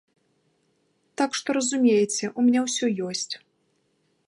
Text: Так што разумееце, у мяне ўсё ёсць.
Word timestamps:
Так 1.21 1.31
што 1.41 1.55
разумееце, 1.59 2.31
у 2.37 2.49
мяне 2.49 2.61
ўсё 2.67 2.85
ёсць. 3.11 3.33